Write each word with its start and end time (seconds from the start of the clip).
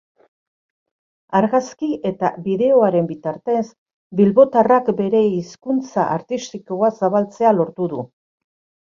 Argazki 1.39 1.89
eta 2.11 2.29
bideoaren 2.45 3.09
bitartez, 3.11 3.63
bilbotarrak 4.19 4.89
bere 5.01 5.21
hizkuntza 5.27 6.07
artistikoa 6.15 6.89
zabaltzea 7.01 7.53
lortu 7.59 7.91
du. 7.93 8.01